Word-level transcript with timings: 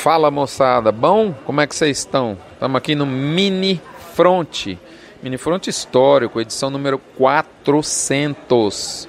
Fala 0.00 0.30
moçada, 0.30 0.90
bom? 0.90 1.34
Como 1.44 1.60
é 1.60 1.66
que 1.66 1.76
vocês 1.76 1.98
estão? 1.98 2.38
Estamos 2.54 2.74
aqui 2.78 2.94
no 2.94 3.04
Mini 3.04 3.78
Front, 4.14 4.68
Mini 5.22 5.36
Front 5.36 5.66
histórico, 5.66 6.40
edição 6.40 6.70
número 6.70 6.98
400. 7.18 9.06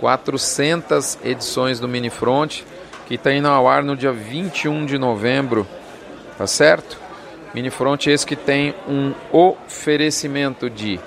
400 0.00 1.20
edições 1.24 1.78
do 1.78 1.86
Mini 1.86 2.10
Front, 2.10 2.62
que 3.06 3.14
está 3.14 3.32
indo 3.32 3.46
ao 3.46 3.68
ar 3.68 3.84
no 3.84 3.94
dia 3.94 4.10
21 4.10 4.84
de 4.86 4.98
novembro, 4.98 5.64
tá 6.36 6.48
certo? 6.48 6.98
Mini 7.54 7.70
Front 7.70 8.08
esse 8.08 8.26
que 8.26 8.34
tem 8.34 8.74
um 8.88 9.14
oferecimento 9.30 10.68
de 10.68 10.98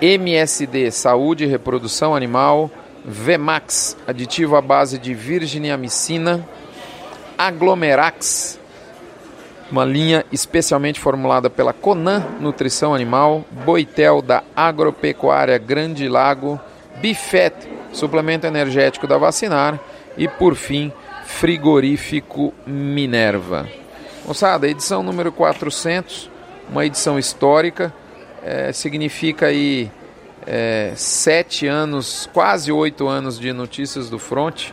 MSD, 0.00 0.90
Saúde 0.90 1.44
e 1.44 1.46
Reprodução 1.46 2.16
Animal, 2.16 2.68
Vemax, 3.04 3.96
aditivo 4.08 4.56
à 4.56 4.60
base 4.60 4.98
de 4.98 5.14
virginiamicina, 5.14 6.44
Aglomerax, 7.36 8.58
uma 9.70 9.84
linha 9.84 10.24
especialmente 10.32 11.00
formulada 11.00 11.50
pela 11.50 11.72
Conan 11.72 12.24
Nutrição 12.40 12.94
Animal, 12.94 13.44
Boitel 13.64 14.22
da 14.22 14.42
Agropecuária 14.54 15.58
Grande 15.58 16.08
Lago, 16.08 16.60
Bifet, 17.00 17.54
suplemento 17.92 18.46
energético 18.46 19.06
da 19.06 19.18
Vacinar 19.18 19.78
e 20.16 20.28
por 20.28 20.54
fim, 20.54 20.92
Frigorífico 21.24 22.54
Minerva. 22.66 23.68
Moçada, 24.26 24.68
edição 24.68 25.02
número 25.02 25.30
400, 25.30 26.30
uma 26.70 26.86
edição 26.86 27.18
histórica, 27.18 27.92
é, 28.42 28.72
significa 28.72 29.46
aí 29.46 29.90
é, 30.46 30.92
sete 30.94 31.66
anos, 31.66 32.28
quase 32.32 32.70
oito 32.70 33.08
anos 33.08 33.38
de 33.38 33.52
notícias 33.52 34.08
do 34.08 34.18
front, 34.18 34.70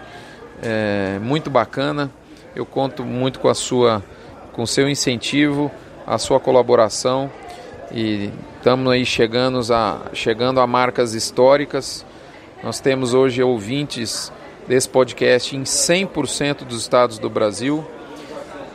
é, 0.62 1.20
muito 1.20 1.49
bacana. 1.49 2.09
Eu 2.55 2.67
conto 2.67 3.03
muito 3.03 3.39
com 3.39 3.49
a 3.49 3.55
sua, 3.55 4.03
com 4.52 4.63
seu 4.66 4.88
incentivo, 4.88 5.71
a 6.05 6.20
sua 6.20 6.39
colaboração 6.39 7.32
e 7.91 8.29
estamos 8.57 8.91
aí 8.91 9.05
chegando 9.05 9.60
a, 9.73 10.01
chegando 10.13 10.60
a 10.60 10.68
marcas 10.68 11.15
históricas. 11.15 12.05
Nós 12.63 12.79
temos 12.79 13.15
hoje 13.15 13.41
ouvintes 13.41 14.32
desse 14.68 14.87
podcast 14.87 15.55
em 15.55 15.63
100% 15.63 16.63
dos 16.63 16.82
estados 16.82 17.18
do 17.18 17.27
Brasil, 17.27 17.84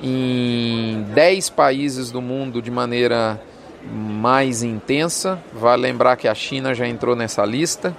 em 0.02 1.04
10 1.14 1.50
países 1.50 2.10
do 2.10 2.20
mundo 2.20 2.60
de 2.60 2.72
maneira 2.72 3.40
mais 3.84 4.64
intensa. 4.64 5.38
Vale 5.52 5.82
lembrar 5.82 6.16
que 6.16 6.26
a 6.26 6.34
China 6.34 6.74
já 6.74 6.86
entrou 6.86 7.14
nessa 7.14 7.44
lista. 7.44 7.96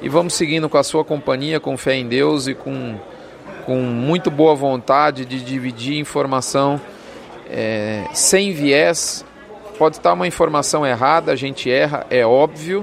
E 0.00 0.08
vamos 0.08 0.34
seguindo 0.34 0.68
com 0.68 0.78
a 0.78 0.84
sua 0.84 1.04
companhia, 1.04 1.58
com 1.58 1.76
fé 1.76 1.96
em 1.96 2.06
Deus 2.06 2.46
e 2.46 2.54
com 2.54 2.98
com 3.68 3.82
muito 3.82 4.30
boa 4.30 4.54
vontade 4.54 5.26
de 5.26 5.44
dividir 5.44 5.98
informação 5.98 6.80
é, 7.50 8.06
sem 8.14 8.50
viés. 8.50 9.22
Pode 9.78 9.96
estar 9.96 10.14
uma 10.14 10.26
informação 10.26 10.86
errada, 10.86 11.32
a 11.32 11.36
gente 11.36 11.70
erra, 11.70 12.06
é 12.08 12.24
óbvio, 12.24 12.82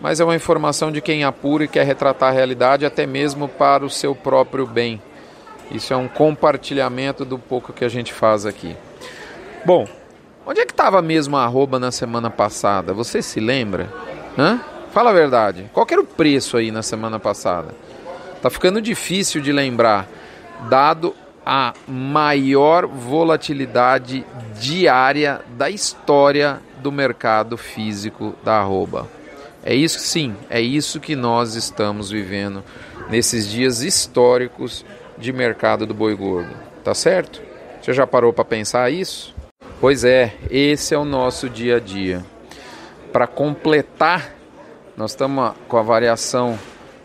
mas 0.00 0.20
é 0.20 0.24
uma 0.24 0.36
informação 0.36 0.92
de 0.92 1.00
quem 1.00 1.24
apura 1.24 1.64
e 1.64 1.68
quer 1.68 1.84
retratar 1.84 2.28
a 2.28 2.32
realidade, 2.32 2.86
até 2.86 3.04
mesmo 3.04 3.48
para 3.48 3.84
o 3.84 3.90
seu 3.90 4.14
próprio 4.14 4.64
bem. 4.64 5.02
Isso 5.72 5.92
é 5.92 5.96
um 5.96 6.06
compartilhamento 6.06 7.24
do 7.24 7.36
pouco 7.36 7.72
que 7.72 7.84
a 7.84 7.88
gente 7.88 8.12
faz 8.12 8.46
aqui. 8.46 8.76
Bom, 9.66 9.88
onde 10.46 10.60
é 10.60 10.64
que 10.64 10.72
estava 10.72 11.02
mesmo 11.02 11.36
a 11.36 11.42
arroba 11.42 11.80
na 11.80 11.90
semana 11.90 12.30
passada? 12.30 12.94
Você 12.94 13.22
se 13.22 13.40
lembra? 13.40 13.92
Hã? 14.38 14.60
Fala 14.92 15.10
a 15.10 15.14
verdade. 15.14 15.68
Qual 15.72 15.84
era 15.90 16.00
o 16.00 16.06
preço 16.06 16.56
aí 16.56 16.70
na 16.70 16.84
semana 16.84 17.18
passada? 17.18 17.74
Tá 18.42 18.50
ficando 18.50 18.82
difícil 18.82 19.40
de 19.40 19.52
lembrar, 19.52 20.08
dado 20.68 21.14
a 21.46 21.72
maior 21.86 22.88
volatilidade 22.88 24.26
diária 24.60 25.40
da 25.56 25.70
história 25.70 26.60
do 26.78 26.90
mercado 26.90 27.56
físico 27.56 28.34
da 28.44 28.54
arroba. 28.54 29.08
É 29.62 29.72
isso 29.72 30.00
sim, 30.00 30.34
é 30.50 30.60
isso 30.60 30.98
que 30.98 31.14
nós 31.14 31.54
estamos 31.54 32.10
vivendo 32.10 32.64
nesses 33.08 33.48
dias 33.48 33.80
históricos 33.80 34.84
de 35.16 35.32
mercado 35.32 35.86
do 35.86 35.94
boi 35.94 36.16
gordo. 36.16 36.52
Tá 36.82 36.94
certo? 36.94 37.40
Você 37.80 37.92
já 37.92 38.08
parou 38.08 38.32
para 38.32 38.44
pensar 38.44 38.90
isso? 38.90 39.32
Pois 39.80 40.02
é, 40.02 40.34
esse 40.50 40.94
é 40.94 40.98
o 40.98 41.04
nosso 41.04 41.48
dia 41.48 41.76
a 41.76 41.80
dia. 41.80 42.24
Para 43.12 43.28
completar, 43.28 44.34
nós 44.96 45.12
estamos 45.12 45.54
com 45.68 45.76
a 45.76 45.82
variação 45.82 46.58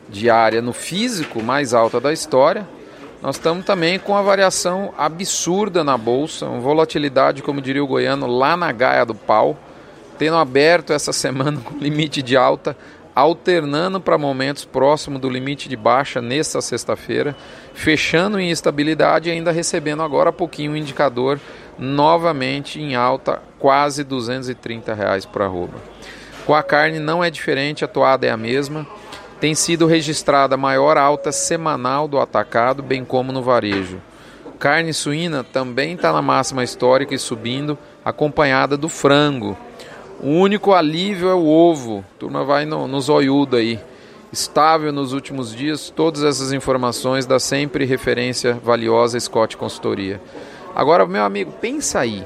diária 0.09 0.61
no 0.61 0.73
físico 0.73 1.43
mais 1.43 1.73
alta 1.73 1.99
da 1.99 2.13
história. 2.13 2.67
Nós 3.21 3.35
estamos 3.35 3.65
também 3.65 3.97
com 3.97 4.15
a 4.15 4.21
variação 4.21 4.93
absurda 4.97 5.83
na 5.83 5.97
bolsa, 5.97 6.45
uma 6.45 6.59
volatilidade, 6.59 7.41
como 7.41 7.61
diria 7.61 7.83
o 7.83 7.87
goiano, 7.87 8.27
lá 8.27 8.55
na 8.55 8.71
gaia 8.71 9.03
do 9.05 9.15
pau, 9.15 9.57
tendo 10.19 10.37
aberto 10.37 10.93
essa 10.93 11.11
semana 11.11 11.59
com 11.61 11.77
limite 11.77 12.21
de 12.21 12.37
alta, 12.37 12.77
alternando 13.15 13.99
para 13.99 14.19
momentos 14.19 14.63
próximos 14.65 15.19
do 15.19 15.27
limite 15.27 15.67
de 15.67 15.75
baixa 15.75 16.21
nesta 16.21 16.61
sexta-feira, 16.61 17.35
fechando 17.73 18.39
em 18.39 18.51
estabilidade 18.51 19.29
e 19.29 19.31
ainda 19.31 19.51
recebendo 19.51 20.03
agora 20.03 20.29
há 20.29 20.33
pouquinho 20.33 20.73
um 20.73 20.77
indicador 20.77 21.39
novamente 21.79 22.79
em 22.79 22.95
alta, 22.95 23.41
quase 23.57 24.03
230 24.03 24.93
reais 24.93 25.25
por 25.25 25.41
arroba. 25.41 25.73
Com 26.45 26.53
a 26.53 26.61
carne 26.61 26.99
não 26.99 27.23
é 27.23 27.31
diferente, 27.31 27.83
a 27.83 27.87
toada 27.87 28.27
é 28.27 28.29
a 28.29 28.37
mesma 28.37 28.85
tem 29.39 29.53
sido 29.53 29.85
registrada 29.85 30.55
a 30.55 30.57
maior 30.57 30.97
alta 30.97 31.31
semanal 31.31 32.07
do 32.07 32.19
atacado, 32.19 32.81
bem 32.81 33.05
como 33.05 33.31
no 33.31 33.41
varejo. 33.41 34.01
Carne 34.57 34.93
suína 34.93 35.43
também 35.43 35.93
está 35.93 36.11
na 36.11 36.21
máxima 36.21 36.63
histórica 36.63 37.13
e 37.13 37.19
subindo, 37.19 37.77
acompanhada 38.03 38.75
do 38.75 38.89
frango. 38.89 39.55
O 40.19 40.29
único 40.29 40.73
alívio 40.73 41.29
é 41.29 41.35
o 41.35 41.45
ovo. 41.45 42.03
A 42.15 42.19
turma 42.19 42.43
vai 42.43 42.65
no, 42.65 42.87
no 42.87 42.99
zoiudo 42.99 43.55
aí. 43.55 43.79
Estável 44.31 44.91
nos 44.91 45.13
últimos 45.13 45.55
dias, 45.55 45.91
todas 45.95 46.23
essas 46.23 46.51
informações 46.51 47.25
dá 47.25 47.39
sempre 47.39 47.85
referência 47.85 48.59
valiosa 48.63 49.19
Scott 49.19 49.55
Consultoria. 49.55 50.19
Agora, 50.75 51.05
meu 51.05 51.23
amigo, 51.23 51.51
pensa 51.61 51.99
aí. 51.99 52.23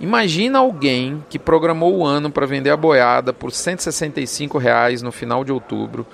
Imagina 0.00 0.60
alguém 0.60 1.24
que 1.28 1.40
programou 1.40 1.96
o 1.96 2.06
ano 2.06 2.30
para 2.30 2.46
vender 2.46 2.70
a 2.70 2.76
boiada 2.76 3.32
por 3.32 3.50
165 3.50 4.56
reais 4.56 5.02
no 5.02 5.10
final 5.10 5.42
de 5.42 5.50
outubro, 5.50 6.06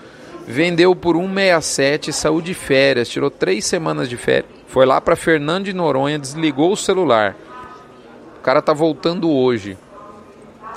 vendeu 0.47 0.97
por 0.97 1.17
167, 1.17 2.11
saiu 2.11 2.41
de 2.41 2.55
férias, 2.55 3.11
tirou 3.11 3.31
três 3.31 3.67
semanas 3.67 4.09
de 4.09 4.17
férias, 4.17 4.51
foi 4.69 4.87
lá 4.87 5.03
para 5.03 5.17
Fernando 5.17 5.67
de 5.67 5.75
Noronha, 5.75 6.19
desligou 6.19 6.73
o 6.73 6.77
celular. 6.77 7.37
O 8.39 8.41
cara 8.43 8.63
tá 8.63 8.73
voltando 8.73 9.31
hoje. 9.31 9.77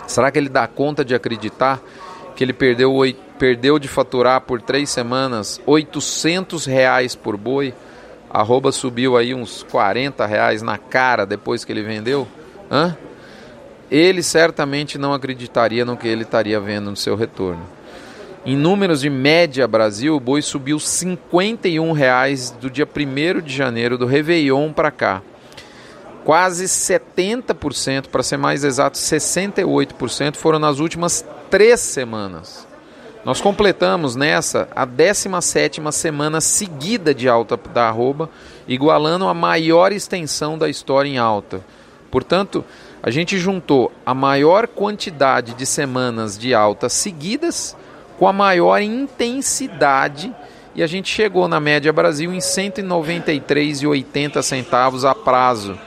Será 0.06 0.30
que 0.30 0.38
ele 0.38 0.50
dá 0.50 0.68
conta 0.68 1.04
de 1.04 1.16
acreditar 1.16 1.82
que 2.36 2.44
ele 2.44 2.54
perdeu, 2.54 2.94
perdeu 3.40 3.80
de 3.80 3.88
faturar 3.88 4.42
por 4.42 4.62
três 4.62 4.90
semanas 4.90 5.62
800 5.66 6.66
reais 6.66 7.16
por 7.16 7.38
boi? 7.38 7.74
Arroba 8.30 8.72
subiu 8.74 9.16
aí 9.16 9.34
uns 9.34 9.64
40 9.64 10.26
reais 10.26 10.62
na 10.62 10.78
cara 10.78 11.26
depois 11.26 11.64
que 11.64 11.72
ele 11.72 11.84
vendeu? 11.84 12.28
Hã? 12.72 12.98
Ele 13.90 14.22
certamente 14.22 14.98
não 14.98 15.14
acreditaria 15.14 15.86
no 15.86 15.96
que 15.96 16.08
ele 16.08 16.24
estaria 16.24 16.60
vendo 16.60 16.90
no 16.90 16.98
seu 16.98 17.16
retorno. 17.16 17.64
Em 18.46 18.56
números 18.56 19.02
de 19.02 19.10
média 19.10 19.68
Brasil, 19.68 20.16
o 20.16 20.20
boi 20.20 20.42
subiu 20.42 20.80
51 20.80 21.92
reais 21.92 22.50
do 22.50 22.70
dia 22.70 22.88
1 22.88 23.42
de 23.42 23.54
janeiro 23.54 23.98
do 23.98 24.06
Réveillon 24.06 24.72
para 24.72 24.92
cá. 24.92 25.22
Quase 26.24 26.66
70%, 26.66 28.08
para 28.08 28.24
ser 28.24 28.38
mais 28.38 28.64
exato, 28.64 28.98
68% 28.98 30.36
foram 30.36 30.60
nas 30.60 30.80
últimas 30.80 31.26
três 31.50 31.80
semanas. 31.80 32.68
Nós 33.24 33.42
completamos 33.42 34.16
nessa 34.16 34.70
a 34.74 34.86
17 34.86 35.82
semana 35.92 36.40
seguida 36.40 37.14
de 37.14 37.28
alta 37.28 37.58
da 37.74 37.90
arroba, 37.90 38.30
igualando 38.66 39.28
a 39.28 39.34
maior 39.34 39.92
extensão 39.92 40.58
da 40.58 40.70
história 40.70 41.10
em 41.10 41.18
alta. 41.18 41.62
Portanto, 42.10 42.64
a 43.02 43.10
gente 43.10 43.38
juntou 43.38 43.92
a 44.06 44.14
maior 44.14 44.68
quantidade 44.68 45.54
de 45.54 45.66
semanas 45.66 46.38
de 46.38 46.54
alta 46.54 46.90
seguidas 46.90 47.76
com 48.18 48.28
a 48.28 48.34
maior 48.34 48.82
intensidade 48.82 50.34
e 50.76 50.84
a 50.84 50.88
gente 50.88 51.12
chegou 51.12 51.48
na 51.48 51.60
média 51.60 51.92
Brasil 51.92 52.34
em 52.34 52.38
193,80 52.38 54.42
centavos 54.42 55.06
a 55.06 55.16
prazo, 55.16 55.78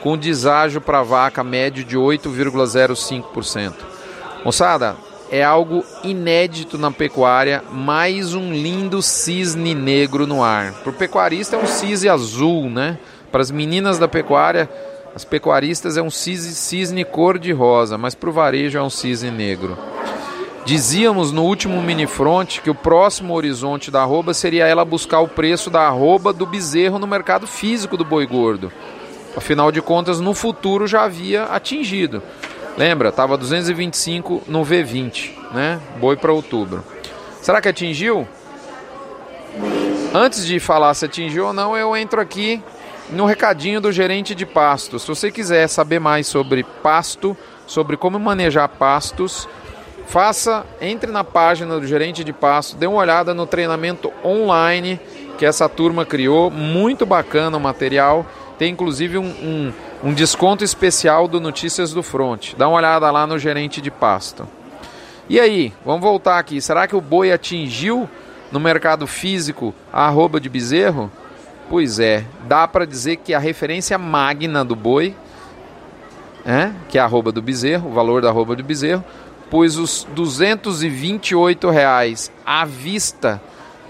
com 0.00 0.16
deságio 0.16 0.80
para 0.80 1.02
vaca 1.02 1.42
médio 1.42 1.84
de 1.84 1.96
8,05%. 1.96 3.74
Moçada, 4.44 4.96
é 5.30 5.42
algo 5.42 5.84
inédito 6.04 6.78
na 6.78 6.92
pecuária, 6.92 7.64
mais 7.72 8.34
um 8.34 8.52
lindo 8.52 9.02
cisne 9.02 9.74
negro 9.74 10.26
no 10.26 10.44
ar. 10.44 10.72
Para 10.74 10.90
o 10.90 10.92
pecuarista 10.92 11.56
é 11.56 11.58
um 11.58 11.66
cisne 11.66 12.08
azul, 12.08 12.70
né? 12.70 12.96
Para 13.32 13.42
as 13.42 13.50
meninas 13.50 13.98
da 13.98 14.06
pecuária, 14.06 14.70
as 15.16 15.24
pecuaristas 15.24 15.96
é 15.96 16.02
um 16.02 16.10
cisne, 16.10 16.52
cisne 16.52 17.02
cor 17.02 17.38
de 17.38 17.50
rosa, 17.50 17.96
mas 17.96 18.14
para 18.14 18.28
o 18.28 18.32
varejo 18.34 18.76
é 18.76 18.82
um 18.82 18.90
cisne 18.90 19.30
negro. 19.30 19.74
Dizíamos 20.66 21.32
no 21.32 21.42
último 21.42 21.80
mini 21.80 22.06
front 22.06 22.60
que 22.60 22.68
o 22.68 22.74
próximo 22.74 23.32
horizonte 23.32 23.90
da 23.90 24.02
arroba 24.02 24.34
seria 24.34 24.66
ela 24.66 24.84
buscar 24.84 25.20
o 25.20 25.28
preço 25.28 25.70
da 25.70 25.80
arroba 25.86 26.34
do 26.34 26.44
bezerro 26.44 26.98
no 26.98 27.06
mercado 27.06 27.46
físico 27.46 27.96
do 27.96 28.04
boi 28.04 28.26
gordo. 28.26 28.70
Afinal 29.34 29.72
de 29.72 29.80
contas, 29.80 30.20
no 30.20 30.34
futuro 30.34 30.86
já 30.86 31.04
havia 31.04 31.44
atingido. 31.44 32.22
Lembra? 32.76 33.08
Estava 33.08 33.38
225 33.38 34.42
no 34.46 34.66
V20, 34.66 35.30
né? 35.50 35.80
Boi 35.98 36.16
para 36.18 36.30
outubro. 36.30 36.84
Será 37.40 37.62
que 37.62 37.68
atingiu? 37.70 38.28
Antes 40.12 40.46
de 40.46 40.60
falar 40.60 40.92
se 40.92 41.06
atingiu 41.06 41.46
ou 41.46 41.52
não, 41.54 41.74
eu 41.74 41.96
entro 41.96 42.20
aqui 42.20 42.62
no 43.10 43.26
recadinho 43.26 43.80
do 43.80 43.92
gerente 43.92 44.34
de 44.34 44.44
pastos. 44.44 45.02
Se 45.02 45.08
você 45.08 45.30
quiser 45.30 45.68
saber 45.68 45.98
mais 45.98 46.26
sobre 46.26 46.64
pasto, 46.82 47.36
sobre 47.66 47.96
como 47.96 48.18
manejar 48.18 48.68
pastos, 48.68 49.48
faça, 50.06 50.64
entre 50.80 51.10
na 51.10 51.24
página 51.24 51.78
do 51.78 51.86
gerente 51.86 52.24
de 52.24 52.32
pasto, 52.32 52.76
dê 52.76 52.86
uma 52.86 52.98
olhada 52.98 53.34
no 53.34 53.46
treinamento 53.46 54.12
online 54.24 55.00
que 55.38 55.44
essa 55.44 55.68
turma 55.68 56.04
criou, 56.04 56.50
muito 56.50 57.04
bacana 57.04 57.56
o 57.56 57.60
material. 57.60 58.26
Tem 58.58 58.72
inclusive 58.72 59.18
um, 59.18 59.24
um, 59.24 59.72
um 60.04 60.14
desconto 60.14 60.64
especial 60.64 61.28
do 61.28 61.40
Notícias 61.40 61.92
do 61.92 62.02
Front. 62.02 62.54
Dá 62.56 62.66
uma 62.66 62.78
olhada 62.78 63.10
lá 63.10 63.26
no 63.26 63.38
gerente 63.38 63.80
de 63.80 63.90
pasto. 63.90 64.48
E 65.28 65.38
aí, 65.38 65.72
vamos 65.84 66.00
voltar 66.00 66.38
aqui. 66.38 66.60
Será 66.60 66.86
que 66.86 66.96
o 66.96 67.00
boi 67.00 67.32
atingiu 67.32 68.08
no 68.50 68.58
mercado 68.60 69.06
físico 69.06 69.74
a 69.92 70.06
arroba 70.06 70.40
de 70.40 70.48
bezerro? 70.48 71.10
Pois 71.68 71.98
é, 71.98 72.24
dá 72.46 72.68
para 72.68 72.86
dizer 72.86 73.16
que 73.16 73.34
a 73.34 73.38
referência 73.38 73.98
magna 73.98 74.64
do 74.64 74.76
boi, 74.76 75.14
é, 76.44 76.70
que 76.88 76.96
é 76.96 77.00
a 77.00 77.04
arroba 77.04 77.32
do 77.32 77.42
bezerro, 77.42 77.88
o 77.90 77.92
valor 77.92 78.22
da 78.22 78.28
arroba 78.28 78.54
do 78.54 78.62
bezerro, 78.62 79.04
pois 79.50 79.76
os 79.76 80.06
228 80.14 81.68
reais 81.68 82.30
à 82.44 82.64
vista 82.64 83.40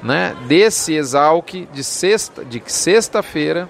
né, 0.03 0.35
desse 0.47 0.95
exalque 0.95 1.69
de 1.73 1.83
sexta 1.83 2.45
de 2.45 2.63
sexta-feira 2.67 3.69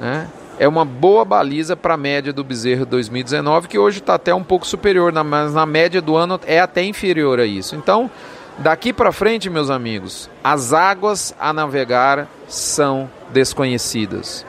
né, 0.00 0.28
é 0.58 0.68
uma 0.68 0.84
boa 0.84 1.24
baliza 1.24 1.76
para 1.76 1.94
a 1.94 1.96
média 1.96 2.32
do 2.32 2.44
bezerro 2.44 2.86
2019 2.86 3.68
que 3.68 3.78
hoje 3.78 3.98
está 3.98 4.14
até 4.14 4.34
um 4.34 4.44
pouco 4.44 4.66
superior 4.66 5.12
mas 5.24 5.54
na 5.54 5.66
média 5.66 6.00
do 6.00 6.16
ano 6.16 6.40
é 6.46 6.60
até 6.60 6.84
inferior 6.84 7.40
a 7.40 7.46
isso. 7.46 7.74
Então 7.74 8.10
Daqui 8.58 8.92
para 8.92 9.12
frente, 9.12 9.48
meus 9.48 9.70
amigos, 9.70 10.28
as 10.44 10.72
águas 10.72 11.34
a 11.38 11.52
navegar 11.52 12.28
são 12.46 13.10
desconhecidas. 13.30 14.44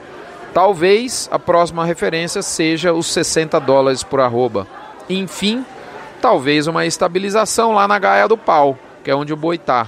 Talvez 0.53 1.29
a 1.31 1.39
próxima 1.39 1.85
referência 1.85 2.41
seja 2.41 2.93
os 2.93 3.07
60 3.07 3.57
dólares 3.59 4.03
por 4.03 4.19
arroba. 4.19 4.67
Enfim, 5.09 5.65
talvez 6.21 6.67
uma 6.67 6.85
estabilização 6.85 7.71
lá 7.71 7.87
na 7.87 7.97
Gaia 7.97 8.27
do 8.27 8.37
Pau, 8.37 8.77
que 9.03 9.09
é 9.09 9.15
onde 9.15 9.31
o 9.31 9.37
boi 9.37 9.55
está. 9.55 9.87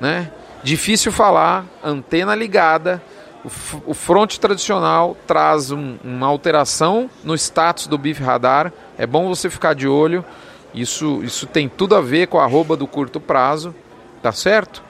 Né? 0.00 0.30
Difícil 0.62 1.12
falar, 1.12 1.64
antena 1.82 2.34
ligada. 2.34 3.02
O, 3.84 3.92
fronte 3.92 4.38
tradicional 4.38 5.16
traz 5.26 5.72
um, 5.72 5.96
uma 6.04 6.28
alteração 6.28 7.10
no 7.24 7.34
status 7.34 7.88
do 7.88 7.98
bife 7.98 8.22
radar. 8.22 8.72
É 8.96 9.04
bom 9.04 9.28
você 9.28 9.50
ficar 9.50 9.74
de 9.74 9.88
olho. 9.88 10.24
Isso, 10.74 11.22
isso 11.22 11.46
tem 11.46 11.68
tudo 11.68 11.94
a 11.94 12.00
ver 12.00 12.28
com 12.28 12.38
a 12.38 12.44
arroba 12.44 12.76
do 12.76 12.86
curto 12.86 13.20
prazo, 13.20 13.74
tá 14.22 14.32
certo? 14.32 14.82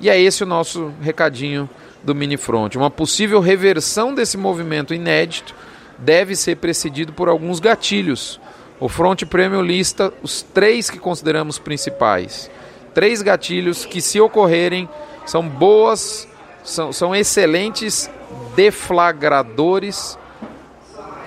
E 0.00 0.10
é 0.10 0.20
esse 0.20 0.42
o 0.42 0.46
nosso 0.46 0.92
recadinho 1.00 1.68
do 2.02 2.14
mini 2.14 2.36
front. 2.36 2.74
Uma 2.74 2.90
possível 2.90 3.40
reversão 3.40 4.14
desse 4.14 4.36
movimento 4.36 4.92
inédito 4.92 5.54
deve 5.98 6.34
ser 6.34 6.56
precedido 6.56 7.12
por 7.12 7.28
alguns 7.28 7.60
gatilhos. 7.60 8.40
O 8.80 8.88
Front 8.88 9.24
Premium 9.24 9.62
lista 9.62 10.12
os 10.22 10.42
três 10.42 10.90
que 10.90 10.98
consideramos 10.98 11.58
principais. 11.58 12.50
Três 12.92 13.22
gatilhos 13.22 13.84
que, 13.84 14.02
se 14.02 14.20
ocorrerem, 14.20 14.88
são 15.24 15.48
boas, 15.48 16.28
são, 16.64 16.92
são 16.92 17.14
excelentes 17.14 18.10
deflagradores 18.56 20.18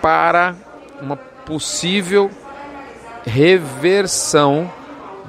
para 0.01 0.55
uma 1.01 1.15
possível 1.15 2.29
reversão 3.25 4.71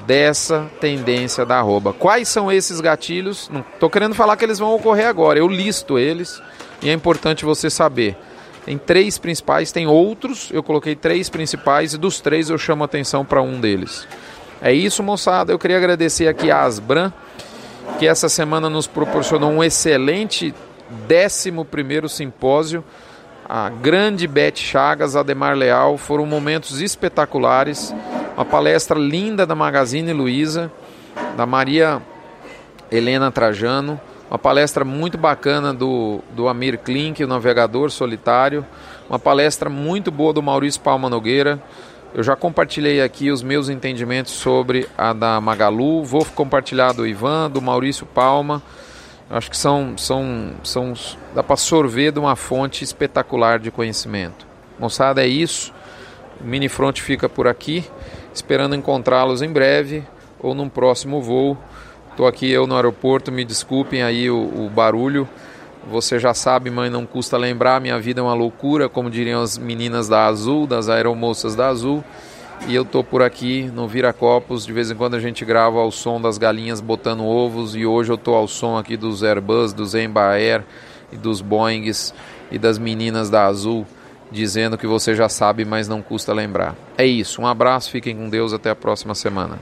dessa 0.06 0.70
tendência 0.80 1.44
da 1.44 1.58
arroba. 1.58 1.92
Quais 1.92 2.28
são 2.28 2.50
esses 2.50 2.80
gatilhos? 2.80 3.48
Não 3.52 3.60
estou 3.60 3.90
querendo 3.90 4.14
falar 4.14 4.36
que 4.36 4.44
eles 4.44 4.58
vão 4.58 4.74
ocorrer 4.74 5.06
agora, 5.06 5.38
eu 5.38 5.48
listo 5.48 5.98
eles 5.98 6.40
e 6.82 6.88
é 6.88 6.92
importante 6.92 7.44
você 7.44 7.68
saber. 7.68 8.16
Tem 8.64 8.76
três 8.76 9.16
principais, 9.16 9.72
tem 9.72 9.86
outros, 9.86 10.50
eu 10.52 10.62
coloquei 10.62 10.94
três 10.94 11.28
principais 11.28 11.94
e 11.94 11.98
dos 11.98 12.20
três 12.20 12.50
eu 12.50 12.58
chamo 12.58 12.84
atenção 12.84 13.24
para 13.24 13.40
um 13.40 13.60
deles. 13.60 14.06
É 14.60 14.72
isso, 14.72 15.02
moçada. 15.02 15.52
Eu 15.52 15.58
queria 15.58 15.76
agradecer 15.76 16.26
aqui 16.26 16.50
a 16.50 16.62
Asbran, 16.62 17.12
que 17.98 18.06
essa 18.06 18.28
semana 18.28 18.68
nos 18.68 18.86
proporcionou 18.86 19.50
um 19.50 19.62
excelente 19.62 20.54
11 21.08 22.08
simpósio 22.08 22.84
a 23.48 23.68
grande 23.68 24.26
Beth 24.26 24.56
Chagas, 24.56 25.14
Ademar 25.14 25.56
Leal, 25.56 25.96
foram 25.96 26.26
momentos 26.26 26.80
espetaculares. 26.80 27.94
Uma 28.36 28.44
palestra 28.44 28.98
linda 28.98 29.46
da 29.46 29.54
Magazine 29.54 30.12
Luiza, 30.12 30.70
da 31.36 31.46
Maria 31.46 32.02
Helena 32.90 33.30
Trajano, 33.30 34.00
uma 34.28 34.38
palestra 34.38 34.84
muito 34.84 35.16
bacana 35.16 35.72
do, 35.72 36.20
do 36.34 36.48
Amir 36.48 36.78
Klink, 36.78 37.22
o 37.22 37.28
navegador 37.28 37.90
solitário, 37.90 38.66
uma 39.08 39.18
palestra 39.18 39.70
muito 39.70 40.10
boa 40.10 40.32
do 40.32 40.42
Maurício 40.42 40.80
Palma 40.80 41.08
Nogueira. 41.08 41.62
Eu 42.12 42.24
já 42.24 42.34
compartilhei 42.34 43.00
aqui 43.00 43.30
os 43.30 43.42
meus 43.42 43.68
entendimentos 43.68 44.32
sobre 44.32 44.88
a 44.98 45.12
da 45.12 45.40
Magalu, 45.40 46.04
vou 46.04 46.24
compartilhar 46.24 46.92
do 46.92 47.06
Ivan, 47.06 47.48
do 47.48 47.62
Maurício 47.62 48.06
Palma. 48.06 48.60
Acho 49.28 49.50
que 49.50 49.56
são, 49.56 49.98
são, 49.98 50.52
são 50.62 50.94
dá 51.34 51.42
para 51.42 51.56
sorver 51.56 52.12
de 52.12 52.18
uma 52.18 52.36
fonte 52.36 52.84
espetacular 52.84 53.58
de 53.58 53.72
conhecimento. 53.72 54.46
Moçada, 54.78 55.24
é 55.24 55.26
isso. 55.26 55.74
O 56.40 56.44
Mini 56.44 56.68
Front 56.68 57.00
fica 57.00 57.28
por 57.28 57.48
aqui, 57.48 57.84
esperando 58.32 58.76
encontrá-los 58.76 59.42
em 59.42 59.48
breve 59.48 60.04
ou 60.38 60.54
num 60.54 60.68
próximo 60.68 61.20
voo. 61.20 61.58
Estou 62.10 62.26
aqui 62.26 62.50
eu 62.50 62.66
no 62.66 62.76
aeroporto, 62.76 63.32
me 63.32 63.44
desculpem 63.44 64.02
aí 64.02 64.30
o, 64.30 64.66
o 64.66 64.70
barulho. 64.70 65.28
Você 65.90 66.18
já 66.18 66.32
sabe, 66.32 66.70
mãe, 66.70 66.88
não 66.88 67.04
custa 67.04 67.36
lembrar, 67.36 67.80
minha 67.80 67.98
vida 67.98 68.20
é 68.20 68.22
uma 68.22 68.34
loucura, 68.34 68.88
como 68.88 69.10
diriam 69.10 69.42
as 69.42 69.58
meninas 69.58 70.08
da 70.08 70.26
Azul, 70.26 70.66
das 70.66 70.88
aeromoças 70.88 71.54
da 71.54 71.68
Azul. 71.68 72.02
E 72.68 72.74
eu 72.74 72.84
tô 72.84 73.04
por 73.04 73.22
aqui 73.22 73.70
no 73.72 73.86
Viracopos, 73.86 74.66
de 74.66 74.72
vez 74.72 74.90
em 74.90 74.96
quando 74.96 75.14
a 75.14 75.20
gente 75.20 75.44
grava 75.44 75.78
ao 75.78 75.92
som 75.92 76.20
das 76.20 76.36
galinhas 76.36 76.80
botando 76.80 77.24
ovos 77.24 77.76
e 77.76 77.86
hoje 77.86 78.10
eu 78.10 78.18
tô 78.18 78.34
ao 78.34 78.48
som 78.48 78.76
aqui 78.76 78.96
dos 78.96 79.22
Airbus, 79.22 79.72
dos 79.72 79.94
Embraer 79.94 80.64
e 81.12 81.16
dos 81.16 81.40
Boeings 81.40 82.12
e 82.50 82.58
das 82.58 82.78
meninas 82.78 83.30
da 83.30 83.46
Azul 83.46 83.86
dizendo 84.30 84.76
que 84.76 84.86
você 84.86 85.14
já 85.14 85.28
sabe, 85.28 85.64
mas 85.64 85.86
não 85.86 86.02
custa 86.02 86.32
lembrar. 86.32 86.74
É 86.98 87.06
isso, 87.06 87.40
um 87.40 87.46
abraço, 87.46 87.90
fiquem 87.90 88.16
com 88.16 88.28
Deus, 88.28 88.52
até 88.52 88.70
a 88.70 88.74
próxima 88.74 89.14
semana. 89.14 89.58